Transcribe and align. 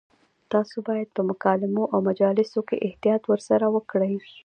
تاسو 0.51 0.75
باید 0.87 1.07
په 1.15 1.21
مکالمو 1.29 1.83
او 1.93 1.99
مجالسو 2.09 2.59
کې 2.67 2.83
احتیاط 2.87 3.23
ورسره 3.31 3.65
وکړئ. 3.75 4.13